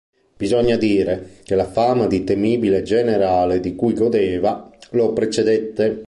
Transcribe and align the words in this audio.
Bisogna 0.35 0.77
dire 0.77 1.35
che 1.43 1.53
la 1.53 1.67
fama 1.69 2.07
di 2.07 2.23
temibile 2.23 2.81
generale 2.81 3.59
di 3.59 3.75
cui 3.75 3.93
godeva 3.93 4.67
lo 4.93 5.13
precedette. 5.13 5.99